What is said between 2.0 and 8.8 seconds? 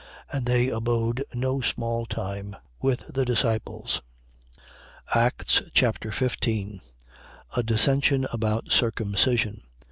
time with the disciples. Acts Chapter 15 A dissension about